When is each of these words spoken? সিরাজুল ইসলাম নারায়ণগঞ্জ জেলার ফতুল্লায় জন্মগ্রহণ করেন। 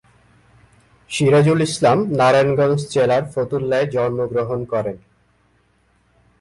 সিরাজুল 1.11 1.59
ইসলাম 1.67 1.97
নারায়ণগঞ্জ 2.19 2.79
জেলার 2.93 3.23
ফতুল্লায় 3.33 3.87
জন্মগ্রহণ 3.95 4.59
করেন। 4.65 4.97